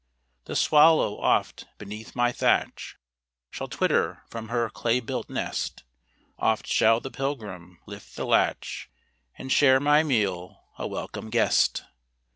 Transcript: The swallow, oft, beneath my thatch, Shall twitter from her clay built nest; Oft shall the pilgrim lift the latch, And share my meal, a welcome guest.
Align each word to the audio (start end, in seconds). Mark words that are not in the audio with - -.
The 0.45 0.55
swallow, 0.55 1.19
oft, 1.19 1.67
beneath 1.77 2.15
my 2.15 2.31
thatch, 2.31 2.97
Shall 3.51 3.67
twitter 3.67 4.23
from 4.31 4.47
her 4.49 4.67
clay 4.71 4.99
built 4.99 5.29
nest; 5.29 5.83
Oft 6.39 6.65
shall 6.65 6.99
the 6.99 7.11
pilgrim 7.11 7.77
lift 7.85 8.15
the 8.15 8.25
latch, 8.25 8.89
And 9.37 9.51
share 9.51 9.79
my 9.79 10.01
meal, 10.01 10.63
a 10.79 10.87
welcome 10.87 11.29
guest. 11.29 11.83